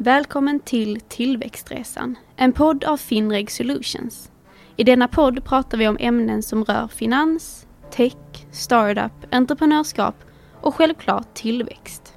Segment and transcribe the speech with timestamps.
[0.00, 4.30] Välkommen till Tillväxtresan, en podd av Finreg Solutions.
[4.76, 10.14] I denna podd pratar vi om ämnen som rör finans, tech, startup, entreprenörskap
[10.60, 12.14] och självklart tillväxt.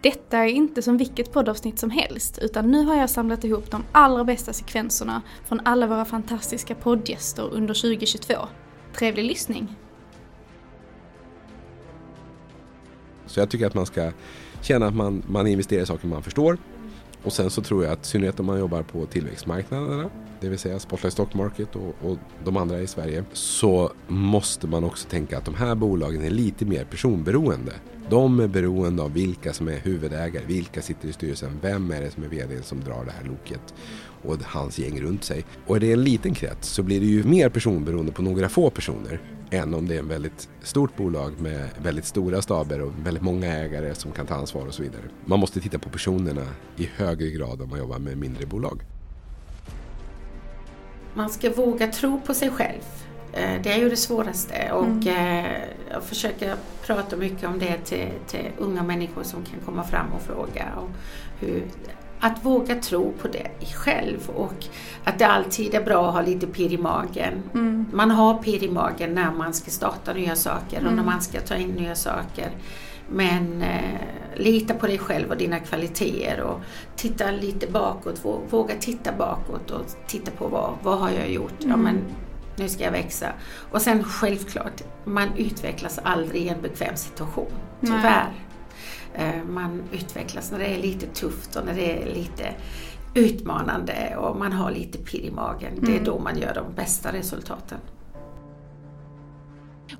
[0.00, 3.84] Detta är inte som vilket poddavsnitt som helst, utan nu har jag samlat ihop de
[3.92, 8.34] allra bästa sekvenserna från alla våra fantastiska poddgäster under 2022.
[8.98, 9.76] Trevlig lyssning!
[13.26, 14.12] Så jag tycker att man ska
[14.66, 16.58] känna att man, man investerar i saker man förstår.
[17.22, 20.58] Och sen så tror jag att i synnerhet om man jobbar på tillväxtmarknaderna, det vill
[20.58, 25.38] säga Spotlight Stock Market och, och de andra i Sverige, så måste man också tänka
[25.38, 27.72] att de här bolagen är lite mer personberoende.
[28.10, 32.10] De är beroende av vilka som är huvudägare, vilka sitter i styrelsen, vem är det
[32.10, 33.74] som är vd som drar det här loket
[34.24, 35.44] och hans gäng runt sig.
[35.66, 38.70] Och är det en liten krets så blir det ju mer personberoende på några få
[38.70, 43.22] personer än om det är en väldigt stort bolag med väldigt stora staber och väldigt
[43.22, 45.02] många ägare som kan ta ansvar och så vidare.
[45.24, 48.82] Man måste titta på personerna i högre grad om man jobbar med mindre bolag.
[51.16, 52.82] Man ska våga tro på sig själv.
[53.32, 55.44] Eh, det är ju det svåraste och mm.
[55.44, 56.54] Eh, jag försöker
[56.86, 60.64] prata mycket om det till, till unga människor som kan komma fram och fråga.
[60.76, 60.90] Och
[61.40, 61.64] hur,
[62.20, 64.66] att våga tro på det själv och
[65.04, 67.42] att det alltid är bra att ha lite pirr i magen.
[67.54, 67.86] Mm.
[67.92, 70.96] Man har pirr i magen när man ska starta nya saker och mm.
[70.96, 72.50] när man ska ta in nya saker.
[73.08, 74.00] Men eh,
[74.36, 76.60] lita på dig själv och dina kvaliteter och
[76.96, 78.24] titta lite bakåt.
[78.50, 81.64] Våga titta bakåt och titta på vad, vad har jag gjort?
[81.64, 81.70] Mm.
[81.70, 82.00] Ja, men
[82.56, 83.26] nu ska jag växa.
[83.70, 87.52] Och sen självklart, man utvecklas aldrig i en bekväm situation.
[87.80, 88.32] Tyvärr.
[89.14, 89.34] Nej.
[89.34, 92.54] Eh, man utvecklas när det är lite tufft och när det är lite
[93.14, 95.72] utmanande och man har lite pirr i magen.
[95.72, 95.84] Mm.
[95.84, 96.04] Det är mm.
[96.04, 97.78] då man gör de bästa resultaten.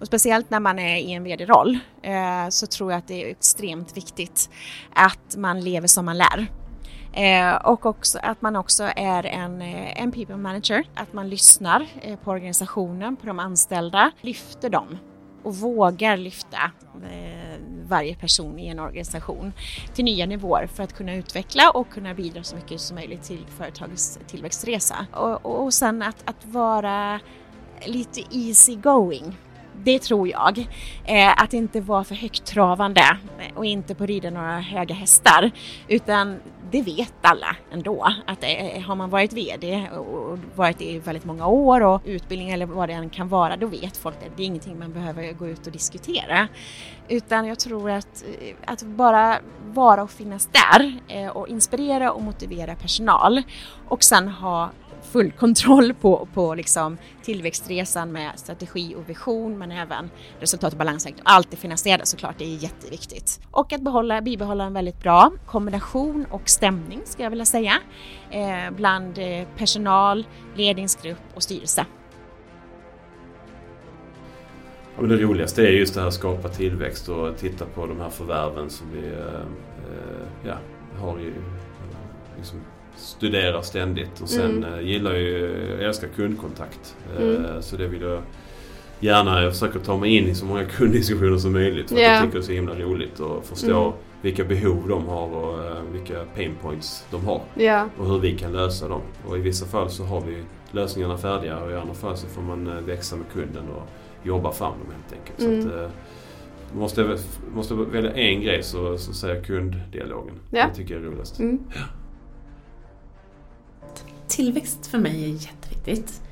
[0.01, 3.31] Och speciellt när man är i en vd-roll eh, så tror jag att det är
[3.31, 4.51] extremt viktigt
[4.95, 6.47] att man lever som man lär.
[7.13, 11.87] Eh, och också att man också är en, eh, en people manager, att man lyssnar
[12.03, 14.99] eh, på organisationen, på de anställda, lyfter dem
[15.43, 16.71] och vågar lyfta
[17.11, 19.53] eh, varje person i en organisation
[19.95, 23.47] till nya nivåer för att kunna utveckla och kunna bidra så mycket som möjligt till
[23.59, 25.07] företagets tillväxtresa.
[25.13, 27.21] Och, och sen att, att vara
[27.87, 29.37] lite easy going
[29.87, 30.59] det tror jag.
[31.05, 33.19] Eh, att inte vara för högtravande
[33.55, 35.51] och inte på rida några höga hästar.
[35.89, 36.37] Utan
[36.71, 38.13] det vet alla ändå.
[38.27, 42.67] Att eh, har man varit VD och varit i väldigt många år och utbildning eller
[42.67, 45.49] vad det än kan vara, då vet folk att det är ingenting man behöver gå
[45.49, 46.49] ut och diskutera.
[47.09, 52.23] Utan jag tror att, eh, att bara vara och finnas där eh, och inspirera och
[52.23, 53.43] motivera personal
[53.89, 54.71] och sen ha
[55.03, 61.23] full kontroll på, på liksom tillväxtresan med strategi och vision men även resultat och balansräkning.
[61.25, 63.41] Allt det finansierade såklart, det är jätteviktigt.
[63.51, 67.73] Och att behålla, bibehålla en väldigt bra kombination och stämning ska jag vilja säga
[68.31, 71.87] eh, bland eh, personal, ledningsgrupp och styrelse.
[74.95, 78.01] Ja, men det roligaste är just det här att skapa tillväxt och titta på de
[78.01, 80.57] här förvärven som vi eh, eh ja,
[81.01, 81.35] har ju
[82.37, 82.61] liksom
[82.97, 84.75] studerar ständigt och sen mm.
[84.75, 85.39] Eh, gillar ju,
[85.71, 86.97] jag älskar kundkontakt.
[87.17, 87.63] Eh, mm.
[87.63, 88.23] Så det vill jag
[89.01, 91.89] gärna, jag försöker ta mig in i så många kunddiskussioner som möjligt.
[91.89, 92.13] För yeah.
[92.13, 93.97] att jag tycker det är så himla roligt att förstå mm.
[94.23, 97.41] vilka behov de har och uh, vilka pain points de har.
[97.57, 97.89] Yeah.
[97.99, 99.03] Och hur vi kan lösa dem.
[99.27, 102.43] Och i vissa fall så har vi lösningarna färdiga och i andra fall så får
[102.43, 103.83] man växa med kunden och
[104.23, 105.63] jobba fram dem helt enkelt.
[105.63, 105.91] Så att, uh,
[106.73, 107.19] måste,
[107.55, 110.35] måste välja en grej så, så säger kunddialogen.
[110.53, 110.71] Yeah.
[110.71, 111.39] Det tycker jag är roligast.
[111.39, 111.59] Mm.
[111.75, 111.81] Ja
[114.37, 116.23] tillväxt för mig är jätteviktigt.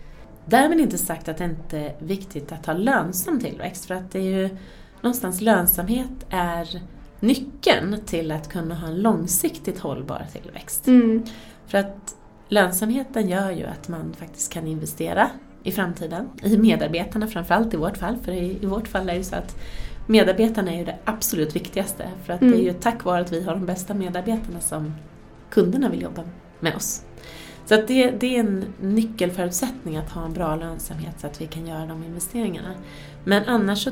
[0.46, 4.18] Därmed inte sagt att det inte är viktigt att ha lönsam tillväxt för att det
[4.18, 4.56] är ju
[5.00, 6.82] någonstans lönsamhet är
[7.20, 10.86] nyckeln till att kunna ha en långsiktigt hållbar tillväxt.
[10.86, 11.24] Mm.
[11.66, 12.16] För att
[12.48, 15.30] lönsamheten gör ju att man faktiskt kan investera
[15.62, 19.24] i framtiden, i medarbetarna framförallt i vårt fall, för i, vårt fall är det ju
[19.24, 19.56] så att
[20.06, 22.52] medarbetarna är ju det absolut viktigaste för att mm.
[22.52, 24.94] det är ju tack vare att vi har de bästa medarbetarna som
[25.50, 26.22] kunderna vill jobba
[26.60, 27.04] med oss.
[27.66, 31.66] Så det, det är en nyckelförutsättning att ha en bra lönsamhet så att vi kan
[31.66, 32.74] göra de investeringarna.
[33.24, 33.90] Men annars så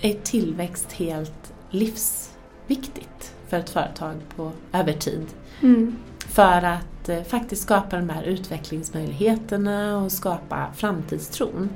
[0.00, 5.26] är tillväxt helt livsviktigt för ett företag på, över tid.
[5.62, 5.96] Mm.
[6.18, 11.68] För att eh, faktiskt skapa de här utvecklingsmöjligheterna och skapa framtidstron.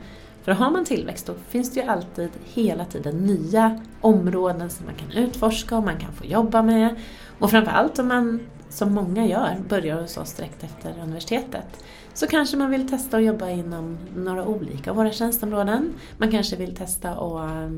[0.42, 4.94] För har man tillväxt då finns det ju alltid hela tiden nya områden som man
[4.94, 6.94] kan utforska och man kan få jobba med.
[7.38, 11.84] Och framförallt om man som många gör, börjar hos oss direkt efter universitetet,
[12.14, 15.94] så kanske man vill testa att jobba inom några olika av våra tjänsteområden.
[16.18, 17.70] Man kanske vill testa att eh,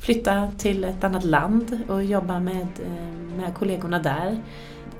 [0.00, 4.42] flytta till ett annat land och jobba med, eh, med kollegorna där.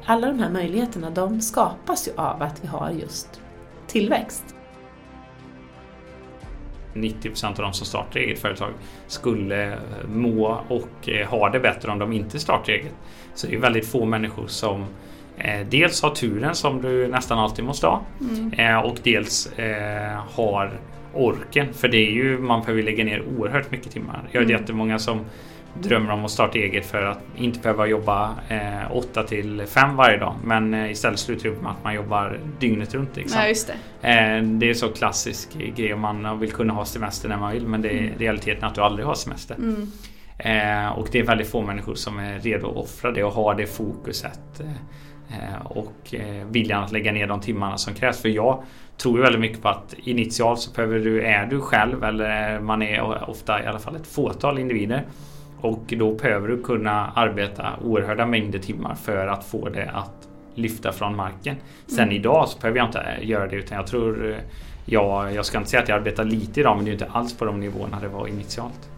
[0.04, 3.40] Alla de här möjligheterna de skapas ju av att vi har just
[3.86, 4.54] tillväxt.
[6.94, 8.72] 90% av de som startar eget företag
[9.06, 9.78] skulle
[10.08, 12.94] må och eh, ha det bättre om de inte startar eget.
[13.34, 14.86] Så det är väldigt få människor som
[15.70, 18.52] dels har turen som du nästan alltid måste ha mm.
[18.52, 20.72] eh, och dels eh, har
[21.14, 21.74] orken.
[21.74, 24.28] För det är ju, man behöver lägga ner oerhört mycket timmar.
[24.30, 24.60] Jag vet mm.
[24.60, 25.24] jättemånga som
[25.74, 30.18] drömmer om att starta eget för att inte behöva jobba eh, 8 till 5 varje
[30.18, 30.34] dag.
[30.44, 33.16] Men eh, istället slutar det med att man jobbar dygnet runt.
[33.16, 33.40] Liksom.
[33.40, 33.70] Ja, just
[34.00, 34.08] det.
[34.08, 37.82] Eh, det är så klassisk grej man vill kunna ha semester när man vill men
[37.82, 38.18] det är mm.
[38.18, 39.54] realiteten att du aldrig har semester.
[39.54, 39.92] Mm.
[40.38, 43.54] Eh, och det är väldigt få människor som är redo att offra det och ha
[43.54, 44.60] det fokuset.
[45.30, 48.22] Eh, och eh, viljan att lägga ner de timmarna som krävs.
[48.22, 48.62] För jag
[48.96, 53.30] tror väldigt mycket på att initialt så behöver du, är du själv eller man är
[53.30, 55.02] ofta i alla fall ett fåtal individer
[55.60, 60.92] och då behöver du kunna arbeta oerhörda mängder timmar för att få det att lyfta
[60.92, 61.56] från marken.
[61.86, 62.16] Sen mm.
[62.16, 64.36] idag så behöver jag inte göra det utan jag tror eh,
[64.84, 67.44] jag, ska inte säga att jag arbetar lite idag men det är inte alls på
[67.44, 68.90] de nivåerna det var initialt.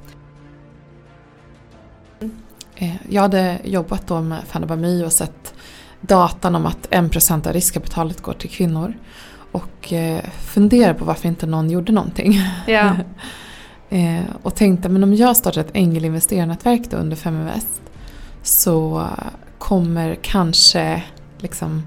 [2.77, 5.55] Eh, jag hade jobbat då med Fanny och sett
[6.01, 8.95] datan om att 1% av riskkapitalet går till kvinnor.
[9.53, 12.41] Och eh, funderade på varför inte någon gjorde någonting.
[12.67, 12.97] Ja.
[13.93, 17.81] Eh, och tänkte men om jag startar ett ängelinvesterarnätverk då under Feminvest
[18.43, 19.07] så
[19.59, 21.03] kommer kanske
[21.39, 21.83] liksom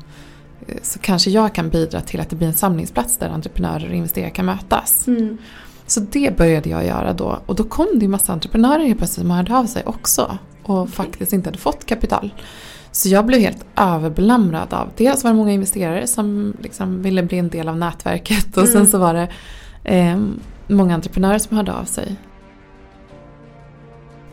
[0.68, 3.96] eh, så kanske jag kan bidra till att det blir en samlingsplats där entreprenörer och
[3.96, 5.08] investerare kan mötas.
[5.08, 5.38] Mm.
[5.88, 9.22] Så det började jag göra då och då kom det ju massa entreprenörer helt plötsligt
[9.22, 10.92] som hörde av sig också och okay.
[10.92, 12.34] faktiskt inte hade fått kapital.
[12.96, 17.38] Så jag blev helt överbelamrad av, dels var det många investerare som liksom ville bli
[17.38, 18.72] en del av nätverket och mm.
[18.72, 19.28] sen så var det
[19.84, 20.20] eh,
[20.68, 22.16] många entreprenörer som hörde av sig.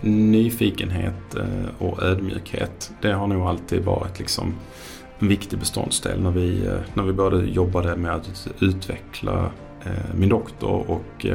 [0.00, 4.54] Nyfikenhet eh, och ödmjukhet, det har nog alltid varit liksom
[5.18, 9.50] en viktig beståndsdel när vi, eh, när vi började jobbade med att utveckla
[9.84, 11.26] eh, min doktor och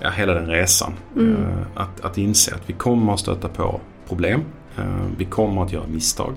[0.00, 0.92] ja, hela den resan.
[1.16, 1.36] Mm.
[1.74, 4.44] Att, att inse att vi kommer att stöta på problem.
[5.16, 6.34] Vi kommer att göra misstag.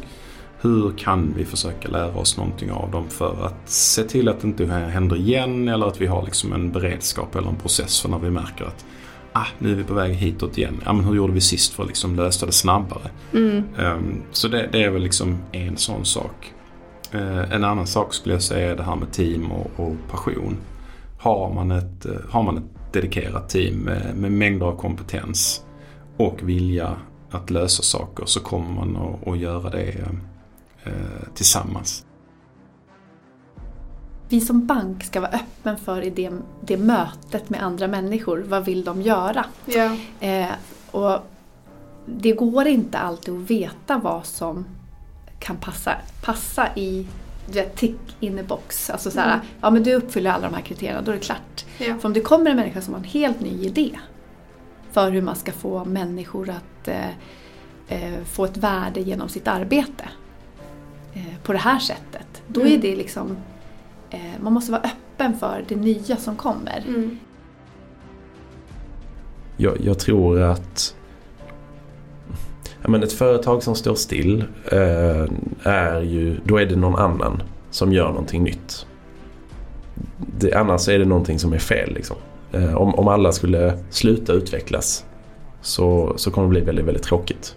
[0.62, 4.48] Hur kan vi försöka lära oss någonting av dem för att se till att det
[4.48, 8.19] inte händer igen eller att vi har liksom en beredskap eller en process för när
[8.19, 8.86] vi märker att
[9.33, 10.81] ah, nu är vi på väg hitåt igen.
[10.86, 13.10] Ja, men hur gjorde vi sist för att liksom lösa det snabbare?
[13.33, 13.63] Mm.
[13.80, 16.54] Um, så det, det, är väl liksom en sån sak.
[17.16, 20.57] Uh, en annan sak skulle jag säga är det här med team och, och passion.
[21.19, 25.63] Har man ett, uh, har man ett dedikerat team med, med mängder av kompetens
[26.18, 26.95] och vilja
[27.31, 30.07] att lösa saker så kommer man att, att göra det
[30.83, 32.06] Eh, tillsammans.
[34.30, 36.31] Vi som bank ska vara öppen för det,
[36.62, 38.44] det mötet med andra människor.
[38.48, 39.45] Vad vill de göra?
[39.66, 39.95] Ja.
[40.19, 40.51] Eh,
[40.92, 41.19] och
[42.06, 44.66] det går inte alltid att veta vad som
[45.39, 47.07] kan passa, passa i
[47.75, 48.89] tick in a box.
[48.89, 49.45] Alltså såhär, mm.
[49.62, 51.66] ja men du uppfyller alla de här kriterierna, då är det klart.
[51.78, 51.98] Ja.
[52.00, 54.00] För om det kommer en människa som har en helt ny idé
[54.91, 57.09] för hur man ska få människor att eh,
[57.88, 60.09] eh få ett värde genom sitt arbete
[61.13, 62.41] Eh, på det här sättet.
[62.47, 62.73] Då mm.
[62.73, 63.38] är det liksom,
[64.09, 66.83] eh, man måste vara öppen för det nya som kommer.
[66.88, 67.19] Mm.
[69.57, 70.95] Jag, jag, tror att
[72.81, 75.25] ja, men ett företag som står still eh,
[75.63, 78.85] är ju, då är det någon annan som gör någonting nytt.
[80.18, 81.94] Det, annars är det någonting som är fel.
[81.94, 82.18] Liksom.
[82.51, 85.05] Eh, om, om alla skulle sluta utvecklas
[85.61, 87.55] så, så kommer det bli väldigt, väldigt tråkigt.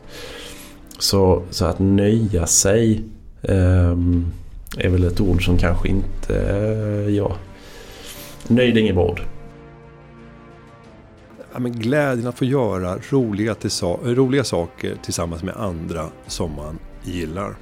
[0.98, 3.04] Så, så att nöja sig
[3.48, 4.32] Um,
[4.78, 7.36] är väl ett ord som kanske inte, eh, uh, ja,
[8.48, 9.22] nöjd ingen ord.
[11.52, 13.56] Ja, men glädjen att få göra roliga,
[14.02, 17.56] roliga saker tillsammans med andra som man gillar.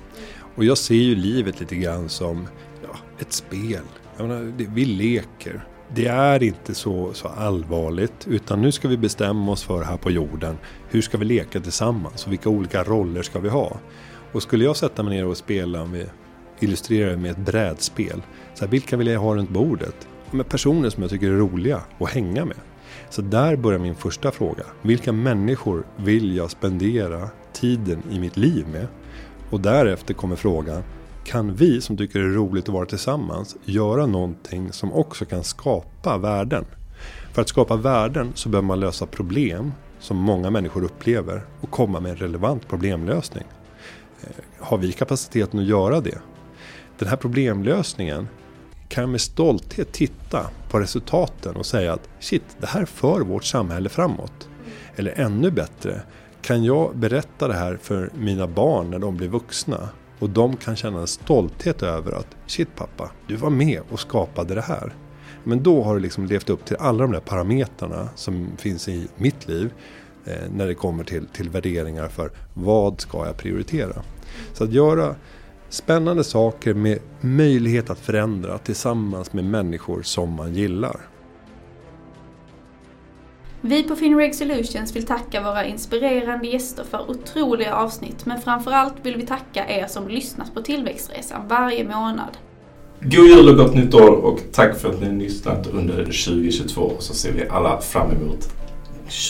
[0.56, 2.48] Och jag ser ju livet lite grann som
[2.82, 3.82] ja, ett spel.
[4.18, 5.64] Menar, det, vi leker.
[5.94, 10.10] Det är inte så, så allvarligt utan nu ska vi bestämma oss för här på
[10.10, 10.58] jorden
[10.88, 13.76] hur ska vi leka tillsammans och vilka olika roller ska vi ha.
[14.32, 16.06] Och skulle jag sätta mig ner och spela, om vi
[16.60, 18.22] illustrerar det med ett brädspel.
[18.54, 20.08] Så här, vilka vill jag ha runt bordet?
[20.30, 22.56] Med personer som jag tycker är roliga att hänga med.
[23.10, 24.64] Så där börjar min första fråga.
[24.82, 28.86] Vilka människor vill jag spendera tiden i mitt liv med?
[29.50, 30.82] Och därefter kommer frågan.
[31.24, 35.44] Kan vi som tycker det är roligt att vara tillsammans göra någonting som också kan
[35.44, 36.64] skapa värden?
[37.32, 42.00] För att skapa värden så behöver man lösa problem som många människor upplever och komma
[42.00, 43.44] med en relevant problemlösning.
[44.22, 46.18] Eh, har vi kapaciteten att göra det?
[46.98, 48.28] Den här problemlösningen
[48.88, 53.88] kan med stolthet titta på resultaten och säga att shit, det här för vårt samhälle
[53.88, 54.48] framåt.
[54.96, 56.02] Eller ännu bättre,
[56.42, 59.88] kan jag berätta det här för mina barn när de blir vuxna?
[60.22, 64.54] Och de kan känna en stolthet över att shit pappa, du var med och skapade
[64.54, 64.94] det här.
[65.44, 69.08] Men då har du liksom levt upp till alla de där parametrarna som finns i
[69.16, 69.72] mitt liv.
[70.24, 74.02] Eh, när det kommer till, till värderingar för vad ska jag prioritera.
[74.52, 75.14] Så att göra
[75.68, 81.00] spännande saker med möjlighet att förändra tillsammans med människor som man gillar.
[83.64, 89.16] Vi på Finreg Solutions vill tacka våra inspirerande gäster för otroliga avsnitt, men framförallt vill
[89.16, 92.36] vi tacka er som lyssnat på Tillväxtresan varje månad.
[93.00, 96.92] God jul och gott nytt år och tack för att ni har lyssnat under 2022
[96.98, 98.48] så ser vi alla fram emot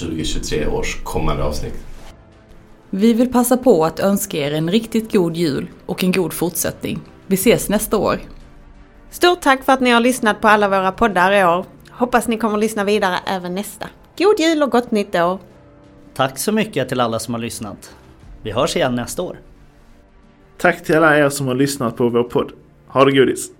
[0.00, 1.84] 2023 års kommande avsnitt.
[2.90, 7.00] Vi vill passa på att önska er en riktigt god jul och en god fortsättning.
[7.26, 8.20] Vi ses nästa år.
[9.10, 11.64] Stort tack för att ni har lyssnat på alla våra poddar i år.
[11.90, 13.86] Hoppas ni kommer att lyssna vidare även nästa.
[14.18, 15.38] God jul och gott nytt år!
[16.14, 17.96] Tack så mycket till alla som har lyssnat.
[18.42, 19.40] Vi hörs igen nästa år.
[20.58, 22.52] Tack till alla er som har lyssnat på vår podd.
[22.86, 23.50] Ha det godis!